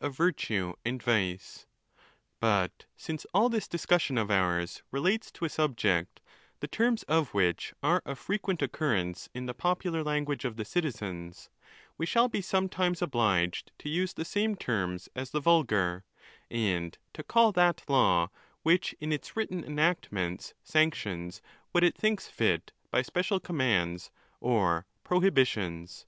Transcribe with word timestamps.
of 0.00 0.16
virtue 0.16 0.72
and 0.86 1.02
vice. 1.02 1.66
But 2.40 2.86
since 2.96 3.26
all 3.34 3.50
this 3.50 3.68
discussion 3.68 4.16
of 4.16 4.30
ours 4.30 4.82
re 4.90 5.00
lates 5.02 5.30
to 5.34 5.44
a 5.44 5.50
subject, 5.50 6.22
the 6.60 6.66
terms 6.66 7.02
of 7.02 7.34
which 7.34 7.74
are 7.82 8.00
of 8.06 8.18
frequent 8.18 8.62
occur) 8.62 8.94
rence 8.96 9.28
in 9.34 9.44
the 9.44 9.52
popular 9.52 10.02
language 10.02 10.46
of 10.46 10.56
the 10.56 10.64
citizens, 10.64 11.50
we 11.98 12.06
shall 12.06 12.26
be 12.26 12.40
sometimes 12.40 13.02
obliged 13.02 13.70
to 13.80 13.90
use 13.90 14.14
the 14.14 14.24
same 14.24 14.56
terms 14.56 15.10
as 15.14 15.28
the 15.32 15.40
vulgar, 15.40 16.04
and 16.50 16.96
to 17.12 17.22
call 17.22 17.52
that 17.52 17.82
law, 17.86 18.30
which 18.62 18.94
in 18.98 19.12
its 19.12 19.36
written 19.36 19.62
enactments 19.62 20.54
sanctions 20.64 21.42
what 21.72 21.84
it 21.84 21.94
thinks 21.94 22.28
fit 22.28 22.72
by 22.90 23.02
special 23.02 23.38
commands 23.38 24.10
or 24.40 24.86
prohibitions. 25.04 26.06